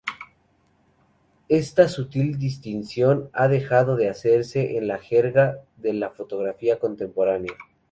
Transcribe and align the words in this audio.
Esta 1.47 1.87
sutil 1.87 2.39
distinción 2.39 3.29
ha 3.33 3.47
dejado 3.47 3.95
de 3.97 4.09
hacerse 4.09 4.77
en 4.77 4.87
la 4.87 4.97
jerga 4.97 5.61
de 5.77 5.93
la 5.93 6.09
fotografía 6.09 6.79
contemporánea. 6.79 7.53